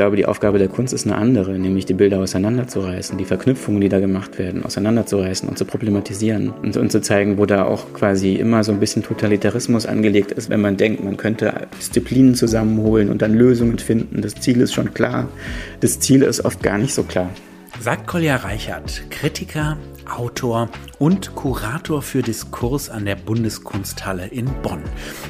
[0.00, 3.90] glaube, die Aufgabe der Kunst ist eine andere, nämlich die Bilder auseinanderzureißen, die Verknüpfungen, die
[3.90, 8.36] da gemacht werden, auseinanderzureißen und zu problematisieren und, und zu zeigen, wo da auch quasi
[8.36, 13.20] immer so ein bisschen Totalitarismus angelegt ist, wenn man denkt, man könnte Disziplinen zusammenholen und
[13.20, 14.22] dann Lösungen finden.
[14.22, 15.28] Das Ziel ist schon klar.
[15.80, 17.28] Das Ziel ist oft gar nicht so klar.
[17.78, 24.82] Sagt Kolja Reichert, Kritiker, Autor und Kurator für Diskurs an der Bundeskunsthalle in Bonn.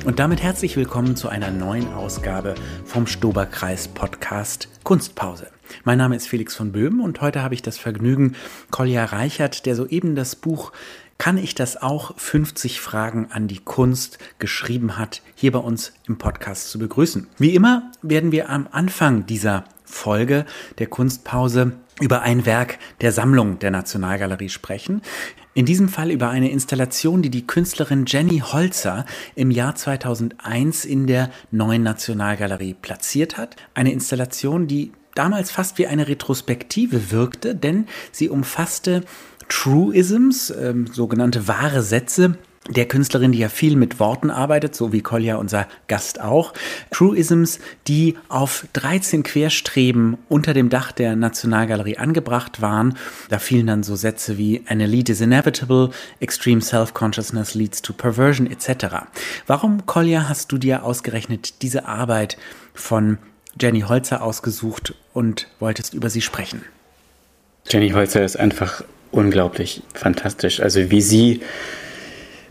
[0.05, 2.55] Und damit herzlich willkommen zu einer neuen Ausgabe
[2.85, 5.49] vom Stoberkreis Podcast Kunstpause.
[5.85, 8.35] Mein Name ist Felix von Böhm und heute habe ich das Vergnügen,
[8.71, 10.73] Kolja Reichert, der soeben das Buch
[11.21, 16.17] kann ich das auch 50 Fragen an die Kunst geschrieben hat, hier bei uns im
[16.17, 17.27] Podcast zu begrüßen.
[17.37, 20.47] Wie immer werden wir am Anfang dieser Folge
[20.79, 25.03] der Kunstpause über ein Werk der Sammlung der Nationalgalerie sprechen.
[25.53, 29.05] In diesem Fall über eine Installation, die die Künstlerin Jenny Holzer
[29.35, 33.57] im Jahr 2001 in der neuen Nationalgalerie platziert hat.
[33.75, 39.03] Eine Installation, die damals fast wie eine Retrospektive wirkte, denn sie umfasste
[39.49, 42.39] Truisms, äh, sogenannte wahre Sätze,
[42.71, 46.53] der Künstlerin, die ja viel mit Worten arbeitet, so wie Kolja, unser Gast auch.
[46.91, 52.97] Truisms, die auf 13 Querstreben unter dem Dach der Nationalgalerie angebracht waren.
[53.29, 55.91] Da fielen dann so Sätze wie An elite is inevitable,
[56.21, 59.07] extreme self-consciousness leads to perversion etc.
[59.47, 62.37] Warum, Kolja, hast du dir ausgerechnet diese Arbeit
[62.75, 63.19] von
[63.61, 66.63] Jenny Holzer ausgesucht und wolltest über sie sprechen?
[67.69, 70.61] Jenny Holzer ist einfach unglaublich fantastisch.
[70.61, 71.41] Also wie sie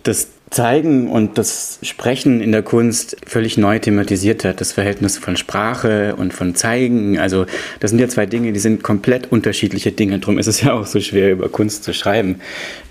[0.03, 4.59] das Zeigen und das Sprechen in der Kunst völlig neu thematisiert hat.
[4.59, 7.19] Das Verhältnis von Sprache und von Zeigen.
[7.19, 7.45] Also
[7.79, 10.17] das sind ja zwei Dinge, die sind komplett unterschiedliche Dinge.
[10.17, 12.39] Darum ist es ja auch so schwer, über Kunst zu schreiben.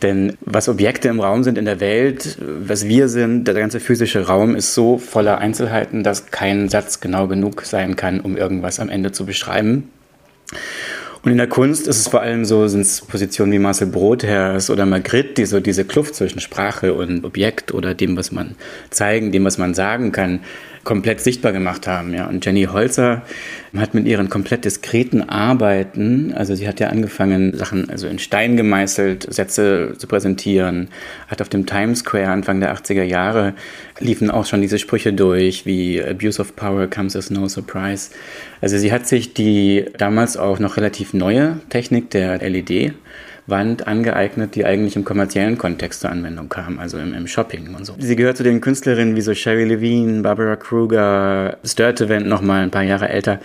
[0.03, 4.27] Denn was Objekte im Raum sind in der Welt, was wir sind, der ganze physische
[4.27, 8.89] Raum ist so voller Einzelheiten, dass kein Satz genau genug sein kann, um irgendwas am
[8.89, 9.91] Ende zu beschreiben.
[11.23, 14.71] Und in der Kunst ist es vor allem so, sind es Positionen wie Marcel Brothers
[14.71, 18.55] oder Magritte, die so diese Kluft zwischen Sprache und Objekt oder dem, was man
[18.91, 20.41] zeigen, dem, was man sagen kann,
[20.85, 22.15] komplett sichtbar gemacht haben.
[22.15, 22.27] Ja.
[22.27, 23.23] Und Jenny Holzer
[23.77, 28.57] hat mit ihren komplett diskreten Arbeiten, also sie hat ja angefangen, Sachen also in Stein
[28.57, 30.89] gemeißelt, Sätze zu präsentieren,
[31.29, 33.55] hat auf dem Times Square Anfang der 80er Jahre
[33.99, 38.11] liefen auch schon diese Sprüche durch, wie Abuse of Power comes as no surprise.
[38.61, 42.95] Also sie hat sich die damals auch noch relativ neue Technik der LED
[43.49, 47.85] Wand angeeignet, die eigentlich im kommerziellen Kontext zur Anwendung kam, also im, im Shopping und
[47.85, 47.95] so.
[47.99, 52.71] Sie gehört zu den Künstlerinnen wie so Sherry Levine, Barbara Kruger, Sturtevant noch mal ein
[52.71, 53.41] paar Jahre älter,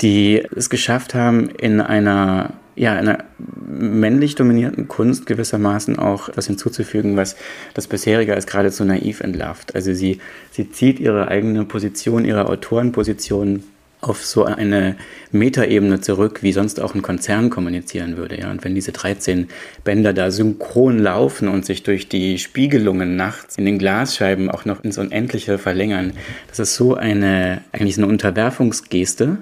[0.00, 7.16] die es geschafft haben, in einer ja, einer männlich dominierten Kunst gewissermaßen auch etwas hinzuzufügen,
[7.16, 7.36] was
[7.72, 9.74] das bisherige als geradezu naiv entlarvt.
[9.74, 10.18] Also sie,
[10.50, 13.62] sie zieht ihre eigene Position, ihre Autorenposition
[14.08, 14.96] auf so eine
[15.32, 18.38] Metaebene zurück, wie sonst auch ein Konzern kommunizieren würde.
[18.38, 18.50] Ja?
[18.50, 19.48] Und wenn diese 13
[19.82, 24.84] Bänder da synchron laufen und sich durch die Spiegelungen nachts in den Glasscheiben auch noch
[24.84, 26.12] ins Unendliche verlängern,
[26.48, 29.38] das ist so eine, eigentlich eine Unterwerfungsgeste,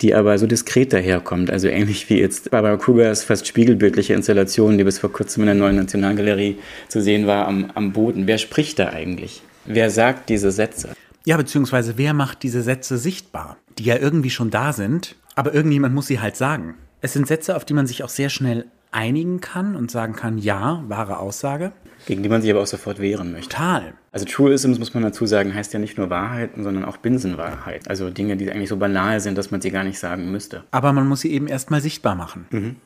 [0.00, 1.50] die aber so diskret daherkommt.
[1.50, 5.54] Also ähnlich wie jetzt Barbara Krugers fast spiegelbildliche Installation, die bis vor kurzem in der
[5.54, 6.56] neuen Nationalgalerie
[6.88, 8.26] zu sehen war, am, am Boden.
[8.26, 9.42] Wer spricht da eigentlich?
[9.66, 10.90] Wer sagt diese Sätze?
[11.26, 15.94] Ja, beziehungsweise wer macht diese Sätze sichtbar, die ja irgendwie schon da sind, aber irgendjemand
[15.94, 16.74] muss sie halt sagen.
[17.00, 20.38] Es sind Sätze, auf die man sich auch sehr schnell einigen kann und sagen kann,
[20.38, 21.72] ja, wahre Aussage.
[22.06, 23.48] Gegen die man sich aber auch sofort wehren möchte.
[23.48, 23.94] Total.
[24.12, 27.88] Also Truisms, muss man dazu sagen, heißt ja nicht nur Wahrheiten, sondern auch Binsenwahrheit.
[27.88, 30.64] Also Dinge, die eigentlich so banal sind, dass man sie gar nicht sagen müsste.
[30.70, 32.46] Aber man muss sie eben erstmal sichtbar machen.
[32.50, 32.76] Mhm.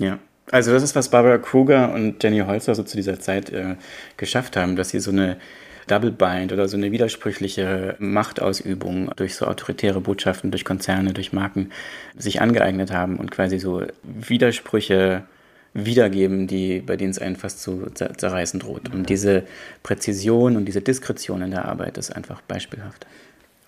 [0.00, 0.18] Ja.
[0.50, 3.76] Also das ist, was Barbara Kruger und Jenny Holzer so zu dieser Zeit äh,
[4.16, 5.36] geschafft haben, dass sie so eine
[5.90, 11.70] Double Bind oder so eine widersprüchliche Machtausübung durch so autoritäre Botschaften, durch Konzerne, durch Marken
[12.16, 15.24] sich angeeignet haben und quasi so Widersprüche
[15.74, 18.92] wiedergeben, die, bei denen es einen fast zu zerreißen droht.
[18.92, 19.44] Und diese
[19.82, 23.06] Präzision und diese Diskretion in der Arbeit ist einfach beispielhaft.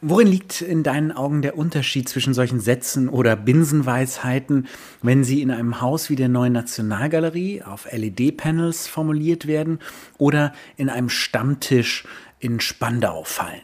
[0.02, 4.66] Worin liegt in deinen Augen der Unterschied zwischen solchen Sätzen oder Binsenweisheiten,
[5.02, 9.78] wenn sie in einem Haus wie der neuen Nationalgalerie auf LED-Panels formuliert werden
[10.16, 12.04] oder in einem Stammtisch
[12.38, 13.60] in Spandau fallen?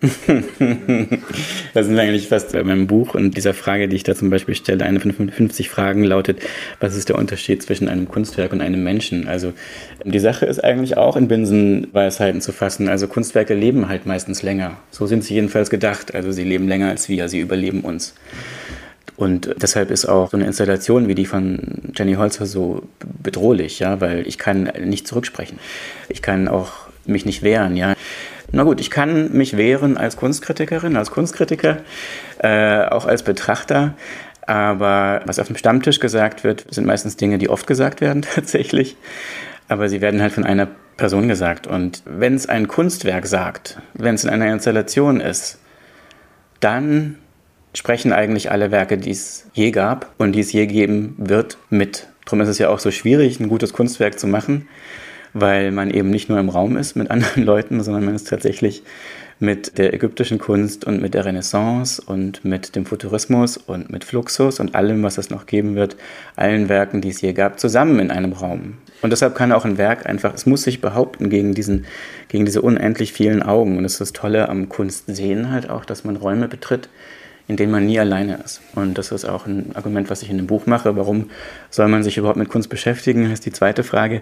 [1.74, 4.30] da sind wir eigentlich fast bei meinem Buch und dieser Frage, die ich da zum
[4.30, 6.40] Beispiel stelle, eine von 50 Fragen lautet,
[6.80, 9.28] was ist der Unterschied zwischen einem Kunstwerk und einem Menschen?
[9.28, 9.52] Also
[10.04, 12.88] die Sache ist eigentlich auch in Binsenweisheiten zu fassen.
[12.88, 14.78] Also Kunstwerke leben halt meistens länger.
[14.90, 16.14] So sind sie jedenfalls gedacht.
[16.14, 18.14] Also sie leben länger als wir, sie überleben uns.
[19.16, 22.84] Und deshalb ist auch so eine Installation wie die von Jenny Holzer so
[23.22, 25.58] bedrohlich, ja, weil ich kann nicht zurücksprechen.
[26.08, 26.72] Ich kann auch
[27.04, 27.94] mich nicht wehren, ja.
[28.52, 31.78] Na gut, ich kann mich wehren als Kunstkritikerin, als Kunstkritiker,
[32.38, 33.94] äh, auch als Betrachter.
[34.42, 38.96] Aber was auf dem Stammtisch gesagt wird, sind meistens Dinge, die oft gesagt werden tatsächlich.
[39.68, 40.66] Aber sie werden halt von einer
[40.96, 41.68] Person gesagt.
[41.68, 45.58] Und wenn es ein Kunstwerk sagt, wenn es in einer Installation ist,
[46.58, 47.16] dann
[47.72, 52.08] sprechen eigentlich alle Werke, die es je gab und die es je geben wird, mit.
[52.24, 54.68] Darum ist es ja auch so schwierig, ein gutes Kunstwerk zu machen,
[55.32, 58.82] weil man eben nicht nur im Raum ist mit anderen Leuten, sondern man ist tatsächlich
[59.40, 64.60] mit der ägyptischen Kunst und mit der Renaissance und mit dem Futurismus und mit Fluxus
[64.60, 65.96] und allem, was es noch geben wird,
[66.36, 68.74] allen Werken, die es je gab, zusammen in einem Raum.
[69.00, 71.86] Und deshalb kann auch ein Werk einfach, es muss sich behaupten gegen, diesen,
[72.28, 73.78] gegen diese unendlich vielen Augen.
[73.78, 76.90] Und das ist das Tolle am Kunstsehen halt auch, dass man Räume betritt,
[77.48, 78.60] in denen man nie alleine ist.
[78.74, 80.96] Und das ist auch ein Argument, was ich in dem Buch mache.
[80.96, 81.30] Warum
[81.70, 84.20] soll man sich überhaupt mit Kunst beschäftigen, ist die zweite Frage.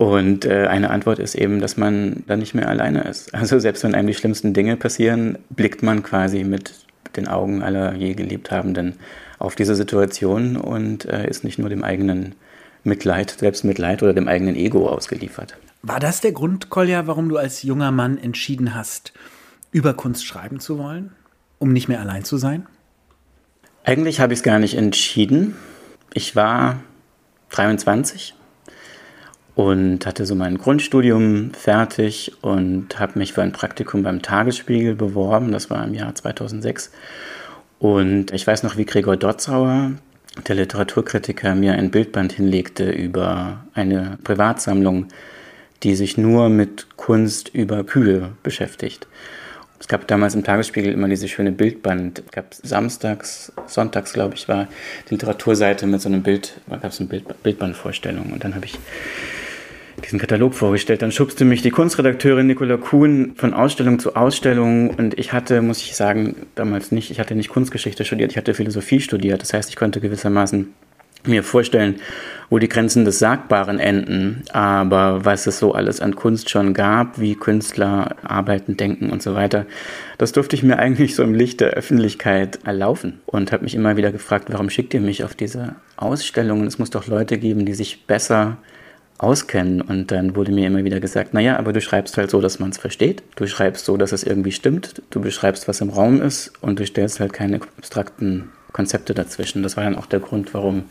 [0.00, 3.34] Und äh, eine Antwort ist eben, dass man dann nicht mehr alleine ist.
[3.34, 6.72] Also selbst wenn einem die schlimmsten Dinge passieren, blickt man quasi mit
[7.16, 8.94] den Augen aller je Gelebthabenden
[9.38, 12.34] auf diese Situation und äh, ist nicht nur dem eigenen
[12.82, 15.58] Mitleid, Selbstmitleid oder dem eigenen Ego ausgeliefert.
[15.82, 19.12] War das der Grund, Kolja, warum du als junger Mann entschieden hast,
[19.70, 21.12] über Kunst schreiben zu wollen,
[21.58, 22.66] um nicht mehr allein zu sein?
[23.84, 25.56] Eigentlich habe ich es gar nicht entschieden.
[26.14, 26.80] Ich war
[27.50, 28.34] 23
[29.60, 35.52] und hatte so mein Grundstudium fertig und habe mich für ein Praktikum beim Tagesspiegel beworben.
[35.52, 36.90] Das war im Jahr 2006.
[37.78, 39.92] Und ich weiß noch, wie Gregor Dotzauer,
[40.48, 45.08] der Literaturkritiker, mir ein Bildband hinlegte über eine Privatsammlung,
[45.82, 49.08] die sich nur mit Kunst über Kühe beschäftigt.
[49.78, 52.20] Es gab damals im Tagesspiegel immer diese schöne Bildband.
[52.20, 54.68] Es gab samstags, sonntags, glaube ich, war
[55.10, 58.32] die Literaturseite mit so einem Bild, da gab es eine Bild, Bildbandvorstellung.
[58.32, 58.78] Und dann habe ich
[60.04, 61.02] diesen Katalog vorgestellt.
[61.02, 65.82] Dann schubste mich die Kunstredakteurin Nicola Kuhn von Ausstellung zu Ausstellung und ich hatte, muss
[65.82, 69.42] ich sagen, damals nicht, ich hatte nicht Kunstgeschichte studiert, ich hatte Philosophie studiert.
[69.42, 70.72] Das heißt, ich konnte gewissermaßen
[71.26, 71.96] mir vorstellen,
[72.48, 77.20] wo die Grenzen des Sagbaren enden, aber was es so alles an Kunst schon gab,
[77.20, 79.66] wie Künstler arbeiten, denken und so weiter,
[80.18, 83.96] das durfte ich mir eigentlich so im Licht der Öffentlichkeit erlaufen und habe mich immer
[83.96, 86.66] wieder gefragt, warum schickt ihr mich auf diese Ausstellungen?
[86.66, 88.56] Es muss doch Leute geben, die sich besser
[89.22, 89.80] auskennen.
[89.80, 92.70] Und dann wurde mir immer wieder gesagt, naja, aber du schreibst halt so, dass man
[92.70, 93.22] es versteht.
[93.36, 95.02] Du schreibst so, dass es irgendwie stimmt.
[95.10, 99.62] Du beschreibst, was im Raum ist und du stellst halt keine abstrakten Konzepte dazwischen.
[99.62, 100.84] Das war dann auch der Grund, warum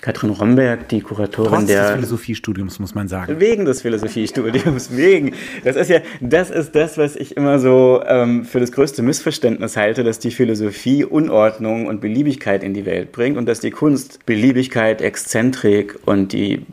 [0.00, 3.38] Katrin Romberg, die Kuratorin Trotz der des Philosophiestudiums, muss man sagen.
[3.38, 5.34] Wegen des Philosophiestudiums, wegen.
[5.62, 9.76] Das ist ja, das ist das, was ich immer so ähm, für das größte Missverständnis
[9.76, 14.24] halte, dass die Philosophie Unordnung und Beliebigkeit in die Welt bringt und dass die Kunst
[14.24, 16.64] Beliebigkeit, Exzentrik und die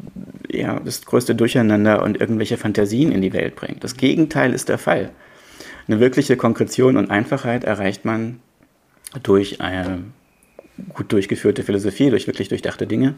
[0.49, 3.83] ja, das größte Durcheinander und irgendwelche Fantasien in die Welt bringt.
[3.83, 5.09] Das Gegenteil ist der Fall.
[5.87, 8.39] Eine wirkliche Konkretion und Einfachheit erreicht man
[9.23, 9.99] durch eine
[10.93, 13.15] gut durchgeführte Philosophie, durch wirklich durchdachte Dinge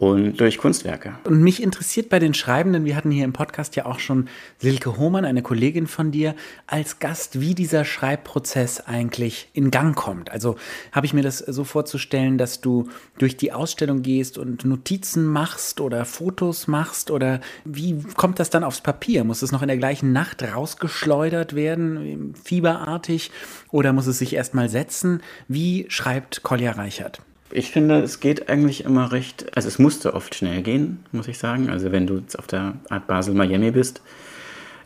[0.00, 1.12] und durch Kunstwerke.
[1.24, 4.96] Und mich interessiert bei den Schreibenden, wir hatten hier im Podcast ja auch schon Silke
[4.96, 6.34] Hohmann, eine Kollegin von dir,
[6.66, 10.30] als Gast, wie dieser Schreibprozess eigentlich in Gang kommt.
[10.32, 10.56] Also
[10.90, 12.88] habe ich mir das so vorzustellen, dass du
[13.18, 18.64] durch die Ausstellung gehst und Notizen machst oder Fotos machst oder wie kommt das dann
[18.64, 19.24] aufs Papier?
[19.24, 23.30] Muss es noch in der gleichen Nacht rausgeschleudert werden, fieberartig,
[23.70, 25.22] oder muss es sich erstmal setzen?
[25.46, 27.20] Wie schreibt Kolja Reichert?
[27.52, 31.38] Ich finde, es geht eigentlich immer recht, also es musste oft schnell gehen, muss ich
[31.38, 31.68] sagen.
[31.68, 34.02] Also wenn du jetzt auf der Art Basel-Miami bist,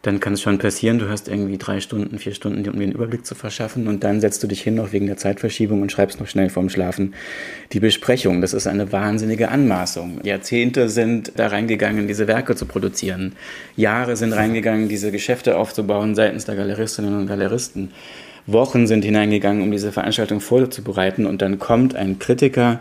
[0.05, 2.93] dann kann es schon passieren, du hast irgendwie drei Stunden, vier Stunden, um dir einen
[2.93, 6.21] Überblick zu verschaffen und dann setzt du dich hin, noch wegen der Zeitverschiebung und schreibst
[6.21, 7.15] noch schnell vorm Schlafen
[7.73, 8.43] die Besprechung.
[8.43, 10.21] Das ist eine wahnsinnige Anmaßung.
[10.23, 13.33] Jahrzehnte sind da reingegangen, diese Werke zu produzieren.
[13.77, 17.91] Jahre sind reingegangen, diese Geschäfte aufzubauen seitens der Galeristinnen und Galeristen.
[18.47, 22.81] Wochen sind hineingegangen, um diese Veranstaltung vorzubereiten und dann kommt ein Kritiker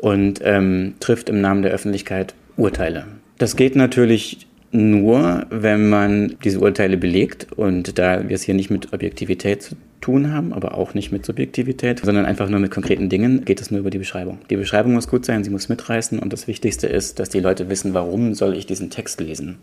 [0.00, 3.06] und ähm, trifft im Namen der Öffentlichkeit Urteile.
[3.38, 8.70] Das geht natürlich nur, wenn man diese Urteile belegt und da wir es hier nicht
[8.70, 13.08] mit Objektivität zu tun haben, aber auch nicht mit Subjektivität, sondern einfach nur mit konkreten
[13.08, 14.38] Dingen, geht es nur über die Beschreibung.
[14.50, 17.68] Die Beschreibung muss gut sein, sie muss mitreißen und das Wichtigste ist, dass die Leute
[17.68, 19.58] wissen, warum soll ich diesen Text lesen.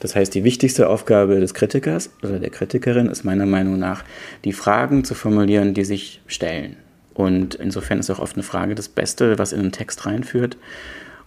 [0.00, 4.04] Das heißt, die wichtigste Aufgabe des Kritikers oder der Kritikerin ist meiner Meinung nach,
[4.44, 6.76] die Fragen zu formulieren, die sich stellen.
[7.12, 10.56] Und insofern ist auch oft eine Frage das Beste, was in einen Text reinführt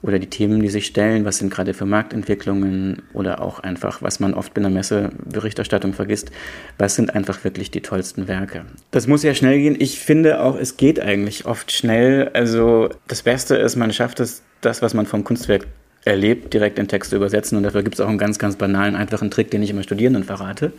[0.01, 4.19] oder die Themen, die sich stellen, was sind gerade für Marktentwicklungen oder auch einfach, was
[4.19, 6.31] man oft bei einer Messeberichterstattung vergisst,
[6.77, 8.65] was sind einfach wirklich die tollsten Werke.
[8.91, 9.75] Das muss ja schnell gehen.
[9.79, 12.29] Ich finde auch, es geht eigentlich oft schnell.
[12.33, 15.67] Also das Beste ist, man schafft es, das, was man vom Kunstwerk
[16.03, 18.95] erlebt, direkt in Text zu übersetzen und dafür gibt es auch einen ganz, ganz banalen,
[18.95, 20.71] einfachen Trick, den ich immer Studierenden verrate.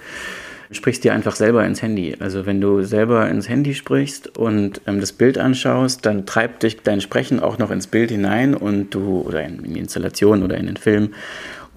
[0.70, 2.16] Sprichst dir einfach selber ins Handy.
[2.18, 6.82] Also wenn du selber ins Handy sprichst und ähm, das Bild anschaust, dann treibt dich
[6.82, 10.56] dein Sprechen auch noch ins Bild hinein und du, oder in, in die Installation oder
[10.56, 11.10] in den Film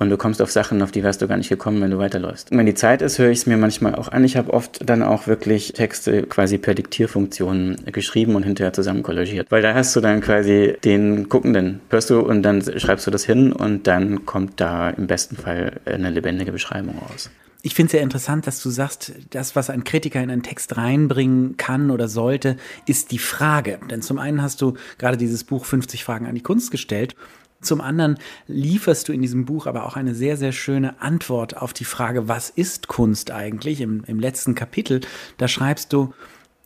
[0.02, 2.52] und du kommst auf Sachen, auf die wärst du gar nicht gekommen, wenn du weiterläufst.
[2.52, 4.24] Und wenn die Zeit ist, höre ich es mir manchmal auch an.
[4.24, 9.52] Ich habe oft dann auch wirklich Texte quasi per Diktierfunktion geschrieben und hinterher zusammen kollagiert.
[9.52, 13.26] Weil da hast du dann quasi den Guckenden, hörst du und dann schreibst du das
[13.26, 17.30] hin und dann kommt da im besten Fall eine lebendige Beschreibung raus.
[17.64, 20.78] Ich finde es sehr interessant, dass du sagst, das, was ein Kritiker in einen Text
[20.78, 23.80] reinbringen kann oder sollte, ist die Frage.
[23.90, 27.16] Denn zum einen hast du gerade dieses Buch 50 Fragen an die Kunst gestellt
[27.62, 31.74] zum anderen lieferst du in diesem Buch aber auch eine sehr, sehr schöne Antwort auf
[31.74, 33.82] die Frage, was ist Kunst eigentlich?
[33.82, 35.02] Im, im letzten Kapitel,
[35.38, 36.14] da schreibst du,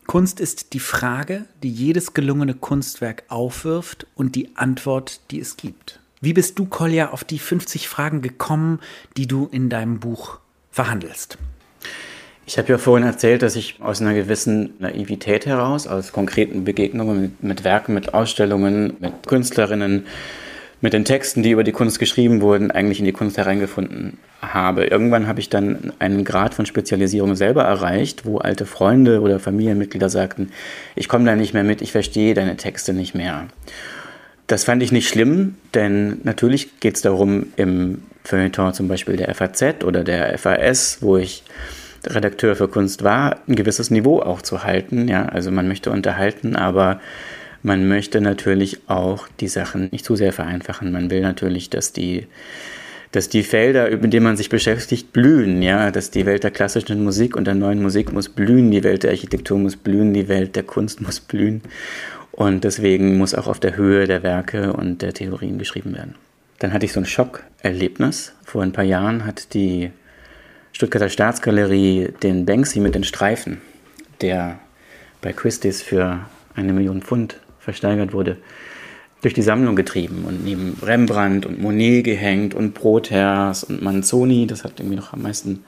[0.08, 6.00] Kunst ist die Frage, die jedes gelungene Kunstwerk aufwirft und die Antwort, die es gibt.
[6.22, 8.80] Wie bist du, Kolja, auf die 50 Fragen gekommen,
[9.18, 10.40] die du in deinem Buch
[10.76, 11.38] verhandelst?
[12.46, 17.22] Ich habe ja vorhin erzählt, dass ich aus einer gewissen Naivität heraus, aus konkreten Begegnungen
[17.22, 20.06] mit, mit Werken, mit Ausstellungen, mit Künstlerinnen,
[20.82, 24.86] mit den Texten, die über die Kunst geschrieben wurden, eigentlich in die Kunst hereingefunden habe.
[24.86, 30.10] Irgendwann habe ich dann einen Grad von Spezialisierung selber erreicht, wo alte Freunde oder Familienmitglieder
[30.10, 30.52] sagten,
[30.96, 33.48] ich komme da nicht mehr mit, ich verstehe deine Texte nicht mehr.
[34.48, 39.34] Das fand ich nicht schlimm, denn natürlich geht es darum, im Feuilleton zum Beispiel der
[39.34, 41.44] FAZ oder der FAS, wo ich
[42.06, 45.08] Redakteur für Kunst war, ein gewisses Niveau auch zu halten.
[45.08, 47.00] Ja, also man möchte unterhalten, aber
[47.64, 50.92] man möchte natürlich auch die Sachen nicht zu sehr vereinfachen.
[50.92, 52.28] Man will natürlich, dass die,
[53.12, 55.64] dass die Felder, mit denen man sich beschäftigt, blühen.
[55.64, 55.90] Ja?
[55.90, 59.12] Dass die Welt der klassischen Musik und der neuen Musik muss blühen, die Welt der
[59.12, 61.64] Architektur muss blühen, die Welt der Kunst muss blühen.
[62.36, 66.16] Und deswegen muss auch auf der Höhe der Werke und der Theorien geschrieben werden.
[66.60, 68.34] Dann hatte ich so ein Schockerlebnis.
[68.44, 69.92] Vor ein paar Jahren hat die
[70.74, 73.62] Stuttgarter Staatsgalerie den Banksy mit den Streifen,
[74.20, 74.60] der
[75.22, 76.26] bei Christie's für
[76.56, 78.36] eine Million Pfund versteigert wurde,
[79.22, 84.66] durch die Sammlung getrieben und neben Rembrandt und Monet gehängt und Brothers und Manzoni, das
[84.66, 85.64] hat irgendwie noch am meisten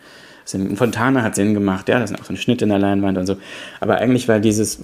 [0.75, 3.25] Fontana hat Sinn gemacht, ja, das sind auch so ein Schnitt in der Leinwand und
[3.25, 3.38] so.
[3.80, 4.80] Aber eigentlich war dieses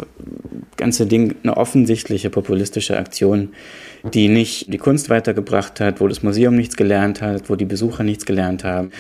[0.78, 3.50] ganze Ding eine offensichtliche populistische Aktion,
[4.04, 8.04] die nicht die Kunst weitergebracht hat, wo das Museum nichts gelernt hat, wo die Besucher
[8.04, 8.92] nichts gelernt haben.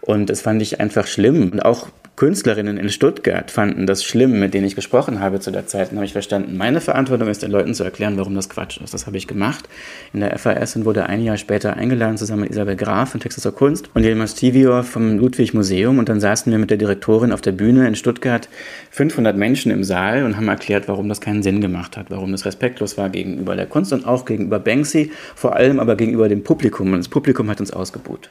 [0.00, 1.50] Und das fand ich einfach schlimm.
[1.50, 5.66] Und auch Künstlerinnen in Stuttgart fanden das schlimm, mit denen ich gesprochen habe zu der
[5.66, 5.88] Zeit.
[5.88, 8.94] Dann habe ich verstanden, meine Verantwortung ist, den Leuten zu erklären, warum das Quatsch ist.
[8.94, 9.68] Das habe ich gemacht
[10.12, 13.42] in der FAS und wurde ein Jahr später eingeladen, zusammen mit Isabel Graf von Texas
[13.42, 15.98] zur Kunst und Yilmaz Tivior vom Ludwig Museum.
[15.98, 18.48] Und dann saßen wir mit der Direktorin auf der Bühne in Stuttgart,
[18.92, 22.44] 500 Menschen im Saal und haben erklärt, warum das keinen Sinn gemacht hat, warum das
[22.44, 26.92] respektlos war gegenüber der Kunst und auch gegenüber Banksy, vor allem aber gegenüber dem Publikum.
[26.92, 28.30] Und das Publikum hat uns ausgebuht.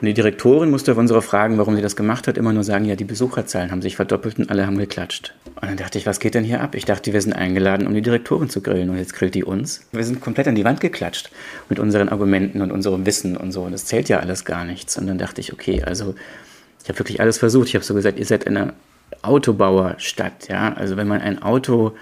[0.00, 2.84] Und die Direktorin musste auf unsere Fragen, warum sie das gemacht hat, immer nur sagen,
[2.84, 5.34] ja, die Besucherzahlen haben sich verdoppelt und alle haben geklatscht.
[5.60, 6.76] Und dann dachte ich, was geht denn hier ab?
[6.76, 9.86] Ich dachte, wir sind eingeladen, um die Direktorin zu grillen und jetzt grillt die uns.
[9.90, 11.30] Wir sind komplett an die Wand geklatscht
[11.68, 13.62] mit unseren Argumenten und unserem Wissen und so.
[13.62, 14.96] Und das zählt ja alles gar nichts.
[14.96, 16.14] Und dann dachte ich, okay, also
[16.84, 17.66] ich habe wirklich alles versucht.
[17.66, 18.74] Ich habe so gesagt, ihr seid in einer
[19.22, 20.74] Autobauerstadt, ja.
[20.74, 21.96] Also wenn man ein Auto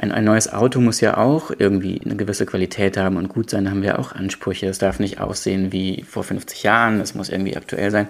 [0.00, 3.66] ein, ein neues Auto muss ja auch irgendwie eine gewisse Qualität haben und gut sein,
[3.66, 4.66] da haben wir auch Ansprüche.
[4.66, 8.08] Es darf nicht aussehen wie vor 50 Jahren, es muss irgendwie aktuell sein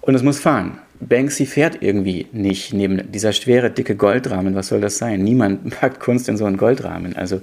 [0.00, 0.78] und es muss fahren.
[0.98, 4.54] Banksy fährt irgendwie nicht neben dieser schwere, dicke Goldrahmen.
[4.54, 5.22] Was soll das sein?
[5.22, 7.14] Niemand packt Kunst in so einen Goldrahmen.
[7.16, 7.42] Also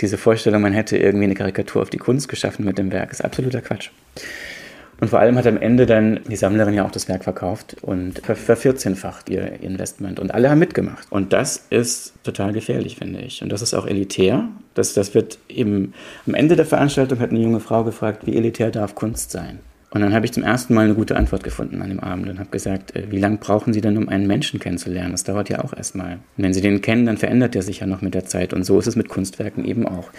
[0.00, 3.22] diese Vorstellung, man hätte irgendwie eine Karikatur auf die Kunst geschaffen mit dem Werk, ist
[3.22, 3.90] absoluter Quatsch.
[5.04, 8.22] Und vor allem hat am Ende dann die Sammlerin ja auch das Werk verkauft und
[8.24, 10.18] vervierzehnfacht ihr Investment.
[10.18, 11.06] Und alle haben mitgemacht.
[11.12, 13.42] Und das ist total gefährlich, finde ich.
[13.42, 14.48] Und das ist auch elitär.
[14.72, 15.92] Das, das wird eben
[16.26, 19.58] am Ende der Veranstaltung hat eine junge Frau gefragt, wie elitär darf Kunst sein?
[19.94, 22.40] Und dann habe ich zum ersten Mal eine gute Antwort gefunden an dem Abend und
[22.40, 25.12] habe gesagt, äh, wie lange brauchen Sie denn, um einen Menschen kennenzulernen?
[25.12, 26.14] Das dauert ja auch erstmal.
[26.36, 28.52] Und wenn Sie den kennen, dann verändert er sich ja noch mit der Zeit.
[28.52, 30.10] Und so ist es mit Kunstwerken eben auch.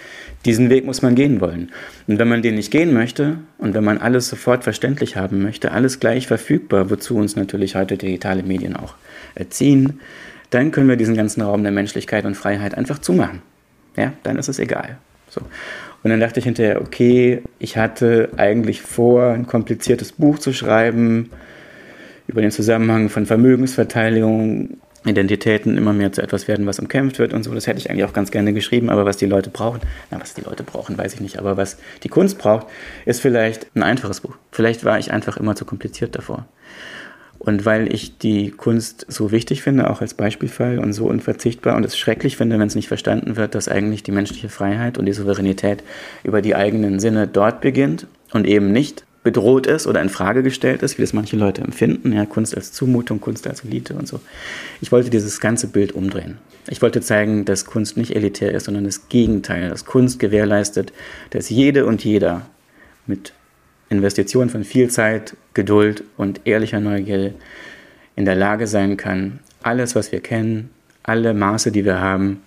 [0.46, 1.74] Diesen Weg muss man gehen wollen.
[2.08, 5.74] Und wenn man den nicht gehen möchte und wenn man alles sofort verständlich haben möchte,
[5.74, 8.96] alles gleich verfügbar, wozu uns natürlich heute digitale Medien auch
[9.36, 10.00] erziehen,
[10.52, 13.42] dann können wir diesen ganzen Raum der Menschlichkeit und Freiheit einfach zumachen.
[13.98, 14.98] Ja, dann ist es egal.
[15.30, 15.42] So.
[16.06, 21.32] Und dann dachte ich hinterher, okay, ich hatte eigentlich vor, ein kompliziertes Buch zu schreiben
[22.28, 27.42] über den Zusammenhang von Vermögensverteilung, Identitäten immer mehr zu etwas werden, was umkämpft wird und
[27.42, 27.56] so.
[27.56, 29.80] Das hätte ich eigentlich auch ganz gerne geschrieben, aber was die Leute brauchen,
[30.12, 32.68] na, was die Leute brauchen, weiß ich nicht, aber was die Kunst braucht,
[33.06, 34.36] ist vielleicht ein einfaches Buch.
[34.52, 36.46] Vielleicht war ich einfach immer zu kompliziert davor.
[37.46, 41.86] Und weil ich die Kunst so wichtig finde, auch als Beispielfall und so unverzichtbar und
[41.86, 45.14] es schrecklich finde, wenn es nicht verstanden wird, dass eigentlich die menschliche Freiheit und die
[45.14, 45.84] Souveränität
[46.24, 50.82] über die eigenen Sinne dort beginnt und eben nicht bedroht ist oder in Frage gestellt
[50.82, 52.14] ist, wie das manche Leute empfinden.
[52.14, 54.20] Ja, Kunst als Zumutung, Kunst als Elite und so.
[54.82, 56.40] Ich wollte dieses ganze Bild umdrehen.
[56.68, 60.94] Ich wollte zeigen, dass Kunst nicht elitär ist, sondern das Gegenteil, dass Kunst gewährleistet,
[61.30, 62.42] dass jede und jeder
[63.06, 63.34] mit
[63.90, 67.36] Investitionen von viel Zeit, Geduld und ehrlicher Neugierde
[68.16, 70.70] in der Lage sein kann, alles, was wir kennen,
[71.04, 72.42] alle Maße, die wir haben,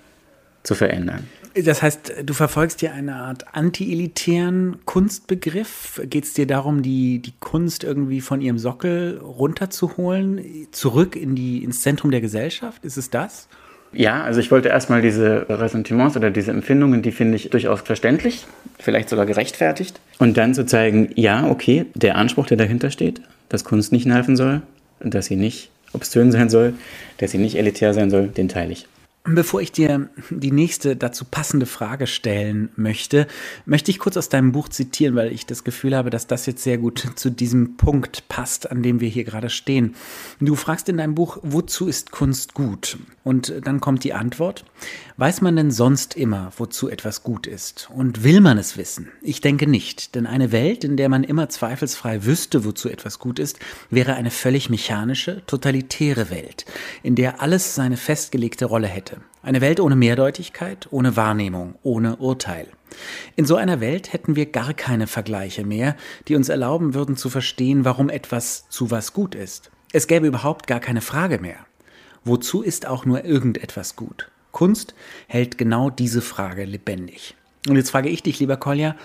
[0.62, 1.26] zu verändern.
[1.54, 6.00] Das heißt, du verfolgst hier eine Art anti-elitären Kunstbegriff.
[6.04, 11.64] Geht es dir darum, die, die Kunst irgendwie von ihrem Sockel runterzuholen, zurück in die,
[11.64, 12.84] ins Zentrum der Gesellschaft?
[12.84, 13.48] Ist es das?
[13.92, 18.46] Ja, also ich wollte erstmal diese Ressentiments oder diese Empfindungen, die finde ich durchaus verständlich,
[18.78, 20.00] vielleicht sogar gerechtfertigt.
[20.18, 24.36] Und dann zu zeigen, ja, okay, der Anspruch, der dahinter steht, dass Kunst nicht nerven
[24.36, 24.62] soll,
[25.00, 26.74] dass sie nicht obszön sein soll,
[27.16, 28.86] dass sie nicht elitär sein soll, den teile ich.
[29.30, 33.26] Bevor ich dir die nächste dazu passende Frage stellen möchte,
[33.66, 36.62] möchte ich kurz aus deinem Buch zitieren, weil ich das Gefühl habe, dass das jetzt
[36.62, 39.94] sehr gut zu diesem Punkt passt, an dem wir hier gerade stehen.
[40.40, 42.96] Du fragst in deinem Buch, wozu ist Kunst gut?
[43.22, 44.64] Und dann kommt die Antwort,
[45.18, 47.90] weiß man denn sonst immer, wozu etwas gut ist?
[47.94, 49.10] Und will man es wissen?
[49.20, 53.38] Ich denke nicht, denn eine Welt, in der man immer zweifelsfrei wüsste, wozu etwas gut
[53.38, 53.58] ist,
[53.90, 56.64] wäre eine völlig mechanische, totalitäre Welt,
[57.02, 59.17] in der alles seine festgelegte Rolle hätte.
[59.42, 62.66] Eine Welt ohne Mehrdeutigkeit, ohne Wahrnehmung, ohne Urteil.
[63.36, 65.96] In so einer Welt hätten wir gar keine Vergleiche mehr,
[66.26, 69.70] die uns erlauben würden zu verstehen, warum etwas zu was gut ist.
[69.92, 71.66] Es gäbe überhaupt gar keine Frage mehr.
[72.24, 74.30] Wozu ist auch nur irgendetwas gut?
[74.52, 74.94] Kunst
[75.28, 77.36] hält genau diese Frage lebendig.
[77.68, 78.96] Und jetzt frage ich dich, lieber Kolja,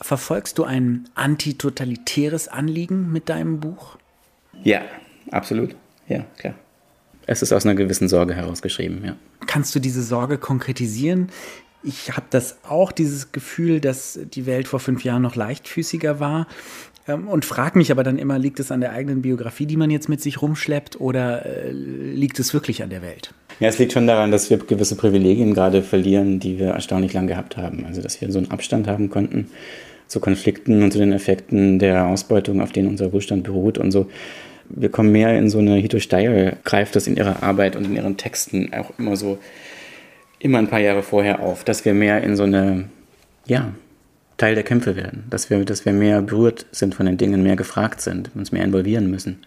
[0.00, 3.96] verfolgst du ein antitotalitäres Anliegen mit deinem Buch?
[4.62, 4.82] Ja,
[5.30, 5.76] absolut.
[6.08, 6.54] Ja, klar.
[7.32, 9.14] Es ist aus einer gewissen Sorge herausgeschrieben, ja.
[9.46, 11.28] Kannst du diese Sorge konkretisieren?
[11.84, 16.48] Ich habe das auch, dieses Gefühl, dass die Welt vor fünf Jahren noch leichtfüßiger war.
[17.06, 19.92] Ähm, und frage mich aber dann immer, liegt es an der eigenen Biografie, die man
[19.92, 23.32] jetzt mit sich rumschleppt, oder äh, liegt es wirklich an der Welt?
[23.60, 27.28] Ja, es liegt schon daran, dass wir gewisse Privilegien gerade verlieren, die wir erstaunlich lang
[27.28, 27.84] gehabt haben.
[27.86, 29.46] Also, dass wir so einen Abstand haben konnten
[30.08, 34.08] zu Konflikten und zu den Effekten der Ausbeutung, auf denen unser Wohlstand beruht und so
[34.70, 37.96] wir kommen mehr in so eine Hito Steyer, greift das in ihrer Arbeit und in
[37.96, 39.38] ihren Texten auch immer so,
[40.38, 42.88] immer ein paar Jahre vorher auf, dass wir mehr in so eine,
[43.46, 43.72] ja,
[44.36, 47.56] Teil der Kämpfe werden, dass wir, dass wir mehr berührt sind von den Dingen, mehr
[47.56, 49.40] gefragt sind, uns mehr involvieren müssen.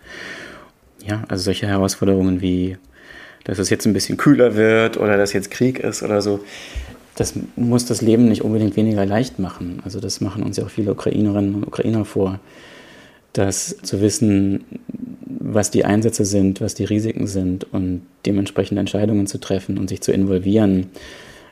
[1.04, 2.78] Ja, also solche Herausforderungen wie,
[3.44, 6.42] dass es jetzt ein bisschen kühler wird oder dass jetzt Krieg ist oder so,
[7.16, 9.82] das muss das Leben nicht unbedingt weniger leicht machen.
[9.84, 12.40] Also das machen uns ja auch viele Ukrainerinnen und Ukrainer vor
[13.34, 14.64] dass zu wissen,
[15.54, 20.02] was die Einsätze sind, was die Risiken sind und dementsprechend Entscheidungen zu treffen und sich
[20.02, 20.88] zu involvieren,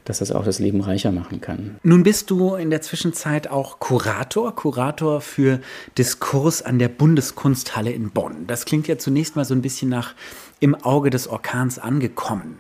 [0.05, 1.77] dass das auch das Leben reicher machen kann.
[1.83, 5.59] Nun bist du in der Zwischenzeit auch Kurator, Kurator für
[5.97, 8.47] Diskurs an der Bundeskunsthalle in Bonn.
[8.47, 10.15] Das klingt ja zunächst mal so ein bisschen nach
[10.59, 12.59] im Auge des Orkans angekommen.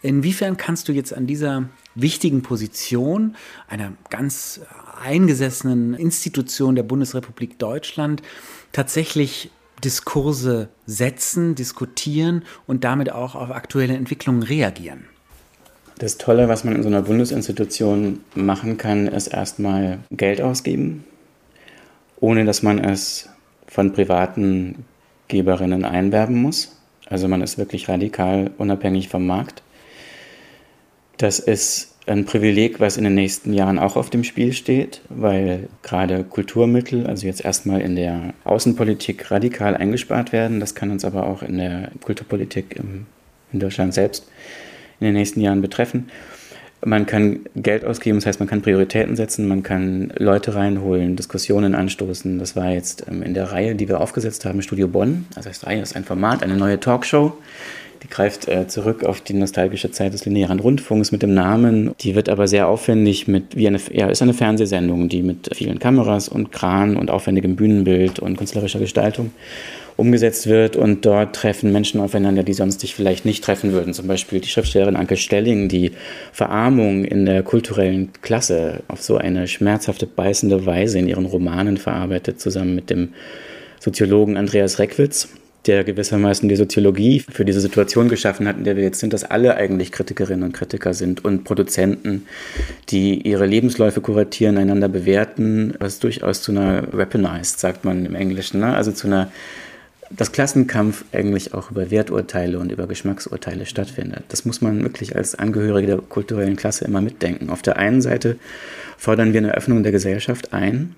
[0.00, 3.36] Inwiefern kannst du jetzt an dieser wichtigen Position
[3.68, 4.60] einer ganz
[5.02, 8.22] eingesessenen Institution der Bundesrepublik Deutschland
[8.72, 9.50] tatsächlich
[9.84, 15.04] Diskurse setzen, diskutieren und damit auch auf aktuelle Entwicklungen reagieren.
[15.98, 21.04] Das Tolle, was man in so einer Bundesinstitution machen kann, ist erstmal Geld ausgeben,
[22.18, 23.28] ohne dass man es
[23.68, 24.84] von privaten
[25.28, 26.76] Geberinnen einwerben muss.
[27.06, 29.62] Also man ist wirklich radikal unabhängig vom Markt.
[31.18, 35.68] Das ist ein Privileg, was in den nächsten Jahren auch auf dem Spiel steht, weil
[35.82, 40.58] gerade Kulturmittel, also jetzt erstmal in der Außenpolitik radikal eingespart werden.
[40.58, 42.76] Das kann uns aber auch in der Kulturpolitik
[43.52, 44.28] in Deutschland selbst
[44.98, 46.08] in den nächsten Jahren betreffen.
[46.84, 51.76] Man kann Geld ausgeben, das heißt, man kann Prioritäten setzen, man kann Leute reinholen, Diskussionen
[51.76, 52.40] anstoßen.
[52.40, 55.26] Das war jetzt ähm, in der Reihe, die wir aufgesetzt haben, Studio Bonn.
[55.36, 57.38] Das heißt, Reihe ist ein Format, eine neue Talkshow
[58.02, 61.94] die greift äh, zurück auf die nostalgische Zeit des linearen Rundfunks mit dem Namen.
[62.00, 65.78] Die wird aber sehr aufwendig mit, wie eine, ja, ist eine Fernsehsendung, die mit vielen
[65.78, 69.30] Kameras und Kran und aufwendigem Bühnenbild und künstlerischer Gestaltung
[69.96, 73.92] umgesetzt wird und dort treffen Menschen aufeinander, die sonst sich vielleicht nicht treffen würden.
[73.92, 75.92] Zum Beispiel die Schriftstellerin Anke Stelling, die
[76.32, 82.40] Verarmung in der kulturellen Klasse auf so eine schmerzhafte, beißende Weise in ihren Romanen verarbeitet,
[82.40, 83.10] zusammen mit dem
[83.80, 85.28] Soziologen Andreas Reckwitz
[85.66, 89.24] der gewissermaßen die Soziologie für diese Situation geschaffen hat, in der wir jetzt sind, dass
[89.24, 92.26] alle eigentlich Kritikerinnen und Kritiker sind und Produzenten,
[92.88, 98.60] die ihre Lebensläufe kuratieren, einander bewerten, was durchaus zu einer weaponized, sagt man im Englischen,
[98.60, 98.74] ne?
[98.74, 99.30] also zu einer
[100.16, 104.24] dass Klassenkampf eigentlich auch über Werturteile und über Geschmacksurteile stattfindet.
[104.28, 107.50] Das muss man wirklich als Angehörige der kulturellen Klasse immer mitdenken.
[107.50, 108.36] Auf der einen Seite
[108.98, 110.94] fordern wir eine Öffnung der Gesellschaft ein,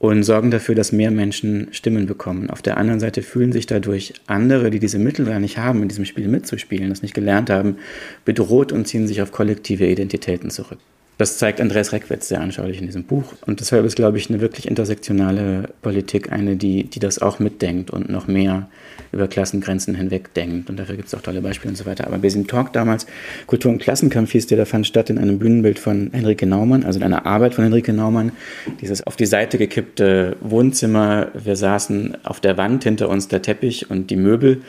[0.00, 2.48] und sorgen dafür, dass mehr Menschen Stimmen bekommen.
[2.48, 5.88] Auf der anderen Seite fühlen sich dadurch andere, die diese Mittel gar nicht haben, in
[5.88, 7.76] diesem Spiel mitzuspielen, das nicht gelernt haben,
[8.24, 10.78] bedroht und ziehen sich auf kollektive Identitäten zurück.
[11.20, 13.34] Das zeigt Andreas Reckwitz sehr anschaulich in diesem Buch.
[13.44, 17.90] Und deshalb ist, glaube ich, eine wirklich intersektionale Politik eine, die, die das auch mitdenkt
[17.90, 18.70] und noch mehr
[19.12, 20.70] über Klassengrenzen hinweg denkt.
[20.70, 22.06] Und dafür gibt es auch tolle Beispiele und so weiter.
[22.06, 23.06] Aber diesem Talk damals,
[23.46, 26.98] Kultur- und Klassenkampf hieß der, da fand statt in einem Bühnenbild von Henrike Naumann, also
[26.98, 28.32] in einer Arbeit von Henrike Naumann.
[28.80, 31.28] Dieses auf die Seite gekippte Wohnzimmer.
[31.34, 34.62] Wir saßen auf der Wand, hinter uns der Teppich und die Möbel.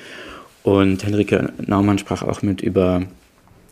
[0.63, 3.03] Und Henrike Naumann sprach auch mit über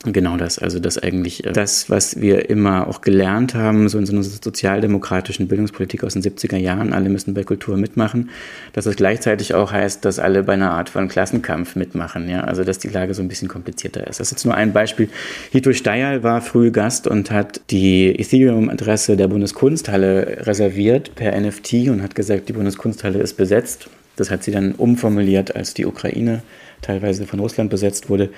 [0.05, 4.05] Genau das, also das eigentlich äh, das, was wir immer auch gelernt haben, so in
[4.05, 8.29] so einer sozialdemokratischen Bildungspolitik aus den 70er Jahren, alle müssen bei Kultur mitmachen,
[8.71, 12.63] dass es gleichzeitig auch heißt, dass alle bei einer Art von Klassenkampf mitmachen, ja, also
[12.63, 14.21] dass die Lage so ein bisschen komplizierter ist.
[14.21, 15.09] Das ist jetzt nur ein Beispiel.
[15.51, 22.01] Hito Steyer war früh Gast und hat die Ethereum-Adresse der Bundeskunsthalle reserviert per NFT und
[22.01, 23.89] hat gesagt, die Bundeskunsthalle ist besetzt.
[24.15, 26.41] Das hat sie dann umformuliert, als die Ukraine
[26.81, 28.29] teilweise von Russland besetzt wurde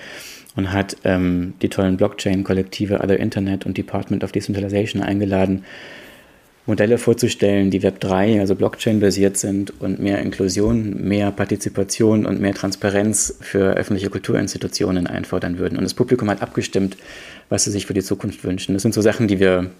[0.55, 5.63] und hat ähm, die tollen Blockchain-Kollektive Other Internet und Department of Decentralization eingeladen,
[6.67, 13.35] Modelle vorzustellen, die Web3, also Blockchain-basiert sind und mehr Inklusion, mehr Partizipation und mehr Transparenz
[13.41, 15.77] für öffentliche Kulturinstitutionen einfordern würden.
[15.77, 16.97] Und das Publikum hat abgestimmt,
[17.49, 18.73] was sie sich für die Zukunft wünschen.
[18.73, 19.71] Das sind so Sachen, die wir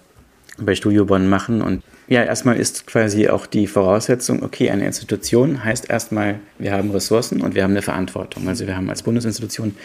[0.58, 1.62] bei Studio Bonn machen.
[1.62, 6.92] Und ja, erstmal ist quasi auch die Voraussetzung, okay, eine Institution heißt erstmal, wir haben
[6.92, 8.48] Ressourcen und wir haben eine Verantwortung.
[8.48, 9.76] Also wir haben als Bundesinstitution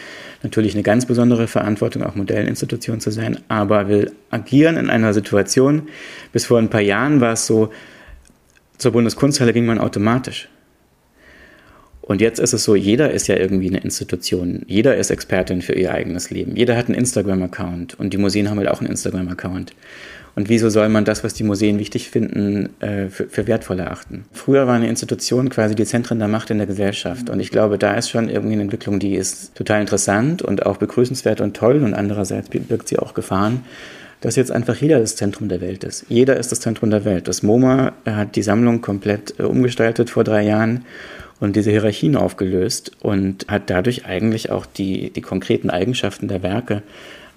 [0.43, 5.83] natürlich eine ganz besondere Verantwortung, auch Modellinstitution zu sein, aber wir agieren in einer Situation,
[6.33, 7.71] bis vor ein paar Jahren war es so,
[8.77, 10.49] zur Bundeskunsthalle ging man automatisch.
[12.07, 14.63] Und jetzt ist es so, jeder ist ja irgendwie eine Institution.
[14.65, 16.55] Jeder ist Expertin für ihr eigenes Leben.
[16.55, 19.73] Jeder hat einen Instagram-Account und die Museen haben halt auch einen Instagram-Account.
[20.37, 24.25] Und wieso soll man das, was die Museen wichtig finden, äh, für, für wertvoll erachten?
[24.31, 27.31] Früher war eine Institution quasi die Zentren der Macht in der Gesellschaft.
[27.31, 30.77] Und ich glaube, da ist schon irgendwie eine Entwicklung, die ist total interessant und auch
[30.77, 31.83] begrüßenswert und toll.
[31.83, 33.63] Und andererseits birgt sie auch Gefahren
[34.21, 36.05] dass jetzt einfach jeder das Zentrum der Welt ist.
[36.09, 37.27] Jeder ist das Zentrum der Welt.
[37.27, 40.85] Das MoMA hat die Sammlung komplett äh, umgestaltet vor drei Jahren
[41.39, 46.81] und diese Hierarchien aufgelöst und hat dadurch eigentlich auch die, die konkreten Eigenschaften der Werke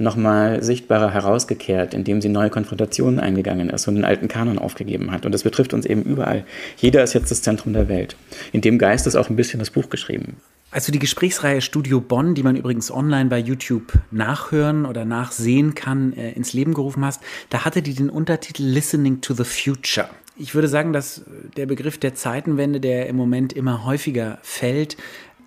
[0.01, 5.27] nochmal sichtbarer herausgekehrt, indem sie neue Konfrontationen eingegangen ist und den alten Kanon aufgegeben hat.
[5.27, 6.45] Und das betrifft uns eben überall.
[6.77, 8.17] Jeder ist jetzt das Zentrum der Welt.
[8.53, 10.37] In dem Geist ist auch ein bisschen das Buch geschrieben.
[10.73, 16.13] Also die Gesprächsreihe Studio Bonn, die man übrigens online bei YouTube nachhören oder nachsehen kann,
[16.13, 20.09] äh, ins Leben gerufen hast, da hatte die den Untertitel Listening to the Future.
[20.37, 21.23] Ich würde sagen, dass
[21.57, 24.97] der Begriff der Zeitenwende, der im Moment immer häufiger fällt,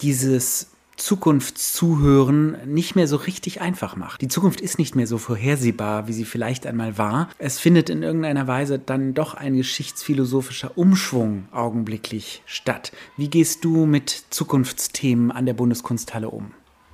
[0.02, 4.22] dieses Zukunftszuhören nicht mehr so richtig einfach macht.
[4.22, 7.30] Die Zukunft ist nicht mehr so vorhersehbar, wie sie vielleicht einmal war.
[7.38, 12.92] Es findet in irgendeiner Weise dann doch ein geschichtsphilosophischer Umschwung augenblicklich statt.
[13.18, 16.52] Wie gehst du mit Zukunftsthemen an der Bundeskunsthalle um?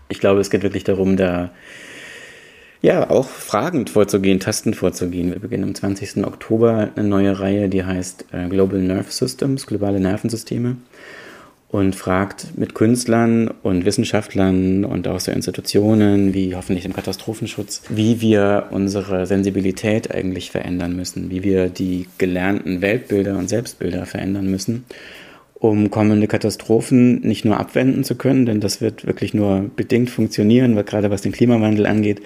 [0.08, 1.52] Ich glaube, es geht wirklich darum, da
[2.82, 5.32] ja, auch fragend vorzugehen, tastend vorzugehen.
[5.32, 6.26] Wir beginnen am 20.
[6.26, 10.78] Oktober eine neue Reihe, die heißt äh, Global Nerve Systems, globale Nervensysteme
[11.70, 18.22] und fragt mit Künstlern und Wissenschaftlern und auch so Institutionen wie hoffentlich dem Katastrophenschutz, wie
[18.22, 24.86] wir unsere Sensibilität eigentlich verändern müssen, wie wir die gelernten Weltbilder und Selbstbilder verändern müssen,
[25.60, 30.76] um kommende Katastrophen nicht nur abwenden zu können, denn das wird wirklich nur bedingt funktionieren,
[30.86, 32.22] gerade was den Klimawandel angeht,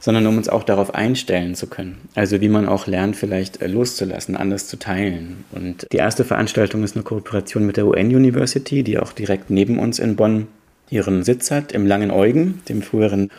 [0.00, 1.98] sondern um uns auch darauf einstellen zu können.
[2.14, 5.44] Also wie man auch lernt, vielleicht äh, loszulassen, anders zu teilen.
[5.52, 9.78] Und die erste Veranstaltung ist eine Kooperation mit der UN University, die auch direkt neben
[9.78, 10.46] uns in Bonn
[10.88, 13.30] ihren Sitz hat, im Langen Eugen, dem früheren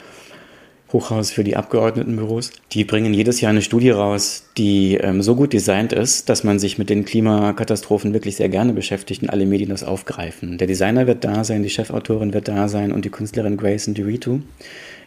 [0.91, 2.51] Hochhaus für die Abgeordnetenbüros.
[2.71, 6.59] Die bringen jedes Jahr eine Studie raus, die ähm, so gut designt ist, dass man
[6.59, 10.57] sich mit den Klimakatastrophen wirklich sehr gerne beschäftigt und alle Medien das aufgreifen.
[10.57, 14.39] Der Designer wird da sein, die Chefautorin wird da sein und die Künstlerin Grayson Duritu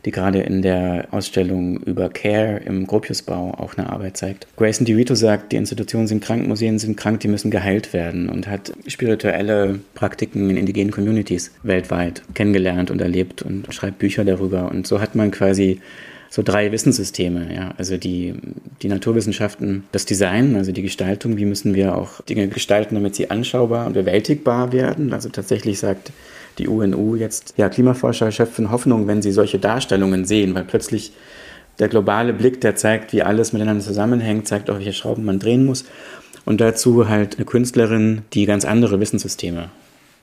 [0.05, 4.47] die gerade in der Ausstellung über Care im Gropiusbau auch eine Arbeit zeigt.
[4.57, 8.49] Grayson DeVito sagt, die Institutionen sind krank, Museen sind krank, die müssen geheilt werden und
[8.49, 14.71] hat spirituelle Praktiken in indigenen Communities weltweit kennengelernt und erlebt und schreibt Bücher darüber.
[14.71, 15.81] Und so hat man quasi
[16.33, 18.33] so drei Wissenssysteme, ja, also die,
[18.81, 23.31] die Naturwissenschaften, das Design, also die Gestaltung, wie müssen wir auch Dinge gestalten, damit sie
[23.31, 25.13] anschaubar und bewältigbar werden.
[25.13, 26.11] Also tatsächlich sagt
[26.59, 31.13] die UNU jetzt, ja, Klimaforscher schöpfen Hoffnung, wenn sie solche Darstellungen sehen, weil plötzlich
[31.79, 35.65] der globale Blick, der zeigt, wie alles miteinander zusammenhängt, zeigt auch, welche Schrauben man drehen
[35.65, 35.85] muss.
[36.45, 39.71] Und dazu halt eine Künstlerin, die ganz andere Wissenssysteme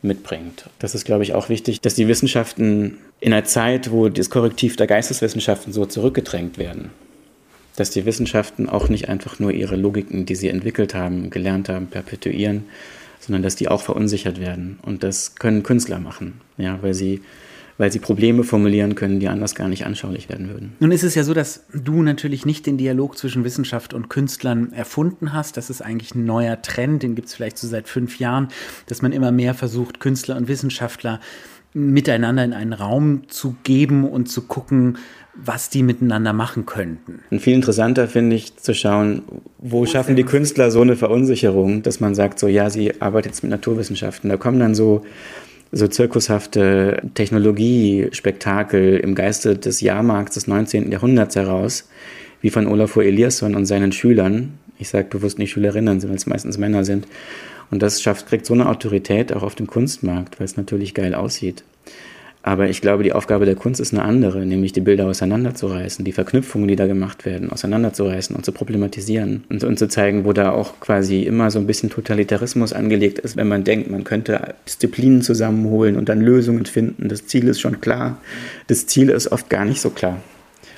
[0.02, 0.70] mitbringt.
[0.80, 4.76] Das ist, glaube ich, auch wichtig, dass die Wissenschaften in einer Zeit, wo das Korrektiv
[4.76, 6.92] der Geisteswissenschaften so zurückgedrängt werden,
[7.76, 11.88] dass die Wissenschaften auch nicht einfach nur ihre Logiken, die sie entwickelt haben, gelernt haben,
[11.88, 12.66] perpetuieren,
[13.20, 14.80] sondern dass die auch verunsichert werden.
[14.82, 17.22] Und das können Künstler machen, ja, weil sie
[17.80, 20.74] weil sie Probleme formulieren können, die anders gar nicht anschaulich werden würden.
[20.82, 24.74] Nun ist es ja so, dass du natürlich nicht den Dialog zwischen Wissenschaft und Künstlern
[24.74, 25.56] erfunden hast.
[25.56, 28.50] Das ist eigentlich ein neuer Trend, den gibt es vielleicht so seit fünf Jahren,
[28.88, 31.22] dass man immer mehr versucht, Künstler und Wissenschaftler
[31.74, 34.98] miteinander in einen Raum zu geben und zu gucken,
[35.44, 37.20] was die miteinander machen könnten.
[37.32, 39.24] Und viel interessanter finde ich zu schauen,
[39.58, 43.44] wo schaffen die Künstler so eine Verunsicherung, dass man sagt, so ja, sie arbeitet jetzt
[43.44, 44.30] mit Naturwissenschaften.
[44.30, 45.04] Da kommen dann so
[45.72, 50.92] so zirkushafte Technologiespektakel im Geiste des Jahrmarkts des 19.
[50.92, 51.88] Jahrhunderts heraus,
[52.42, 54.54] wie von Olafur Eliasson und seinen Schülern.
[54.80, 57.08] Ich sage bewusst nicht Schülerinnen, weil es meistens Männer sind.
[57.70, 61.14] Und das schafft, kriegt so eine Autorität auch auf dem Kunstmarkt, weil es natürlich geil
[61.14, 61.64] aussieht.
[62.50, 66.12] Aber ich glaube, die Aufgabe der Kunst ist eine andere, nämlich die Bilder auseinanderzureißen, die
[66.12, 70.50] Verknüpfungen, die da gemacht werden, auseinanderzureißen und zu problematisieren und, und, zu zeigen, wo da
[70.52, 75.22] auch quasi immer so ein bisschen Totalitarismus angelegt ist, wenn man denkt, man könnte Disziplinen
[75.22, 77.08] zusammenholen und dann Lösungen finden.
[77.08, 78.18] Das Ziel ist schon klar.
[78.66, 80.20] Das Ziel ist oft gar nicht so klar.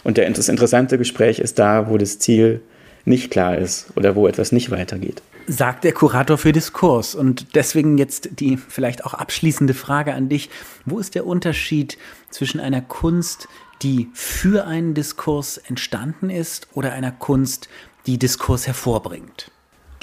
[0.03, 2.59] Und das interessante Gespräch ist da, wo das Ziel
[3.05, 7.15] nicht klar ist oder wo etwas nicht weitergeht sagt der Kurator für Diskurs.
[7.15, 10.49] Und deswegen jetzt die vielleicht auch abschließende Frage an dich.
[10.85, 11.97] Wo ist der Unterschied
[12.29, 13.47] zwischen einer Kunst,
[13.81, 17.69] die für einen Diskurs entstanden ist, oder einer Kunst,
[18.05, 19.51] die Diskurs hervorbringt?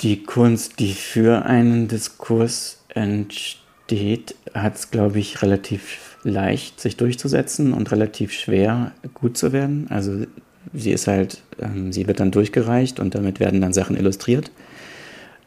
[0.00, 7.72] Die Kunst, die für einen Diskurs entsteht, hat es, glaube ich, relativ leicht, sich durchzusetzen
[7.72, 9.86] und relativ schwer, gut zu werden.
[9.90, 10.24] Also
[10.72, 14.50] sie ist halt, ähm, sie wird dann durchgereicht und damit werden dann Sachen illustriert.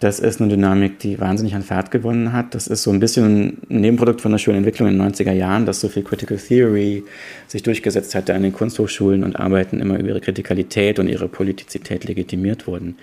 [0.01, 2.55] Das ist eine Dynamik, die wahnsinnig an Fahrt gewonnen hat.
[2.55, 5.67] Das ist so ein bisschen ein Nebenprodukt von der schönen Entwicklung in den 90er Jahren,
[5.67, 7.03] dass so viel Critical Theory
[7.47, 12.03] sich durchgesetzt hatte an den Kunsthochschulen und Arbeiten immer über ihre Kritikalität und ihre Politizität
[12.05, 12.97] legitimiert wurden.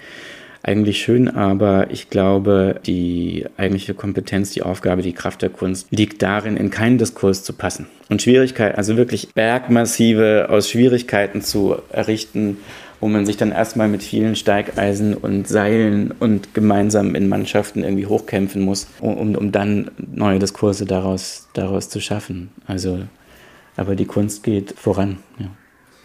[0.65, 6.21] Eigentlich schön, aber ich glaube, die eigentliche Kompetenz, die Aufgabe, die Kraft der Kunst liegt
[6.21, 7.87] darin, in keinen Diskurs zu passen.
[8.09, 12.57] Und Schwierigkeiten, also wirklich Bergmassive aus Schwierigkeiten zu errichten
[13.01, 18.07] wo man sich dann erstmal mit vielen Steigeisen und Seilen und gemeinsam in Mannschaften irgendwie
[18.07, 22.51] hochkämpfen muss, um, um dann neue Diskurse daraus, daraus zu schaffen.
[22.67, 23.01] Also,
[23.77, 25.19] aber die Kunst geht voran.
[25.39, 25.51] Ja.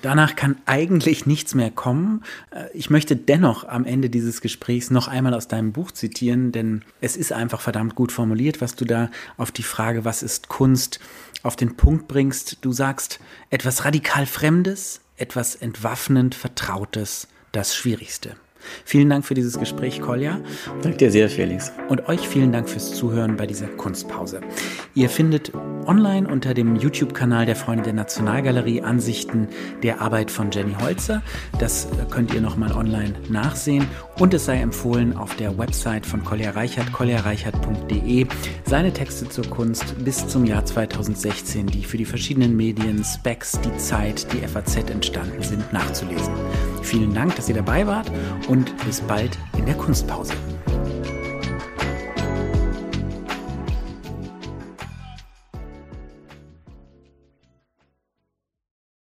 [0.04, 2.24] Danach kann eigentlich nichts mehr kommen.
[2.52, 6.84] Äh, ich möchte dennoch am Ende dieses Gesprächs noch einmal aus deinem Buch zitieren, denn
[7.00, 11.00] es ist einfach verdammt gut formuliert, was du da auf die Frage, was ist Kunst,
[11.42, 12.58] auf den Punkt bringst.
[12.62, 18.36] Du sagst etwas radikal Fremdes, etwas entwaffnend Vertrautes das Schwierigste.
[18.86, 20.40] Vielen Dank für dieses Gespräch, Kolja.
[20.82, 21.72] Danke dir sehr, Felix.
[21.90, 24.42] Und euch vielen Dank fürs Zuhören bei dieser Kunstpause.
[24.96, 25.52] Ihr findet
[25.86, 29.48] online unter dem YouTube-Kanal der Freunde der Nationalgalerie Ansichten
[29.82, 31.22] der Arbeit von Jenny Holzer.
[31.60, 33.88] Das könnt ihr nochmal online nachsehen.
[34.20, 38.28] Und es sei empfohlen, auf der Website von Kolja Reichert, koljareichert.de,
[38.66, 43.76] seine Texte zur Kunst bis zum Jahr 2016, die für die verschiedenen Medien, Specs, die
[43.78, 46.34] Zeit, die FAZ entstanden sind, nachzulesen.
[46.82, 48.12] Vielen Dank, dass ihr dabei wart
[48.54, 50.34] und bis bald in der Kunstpause.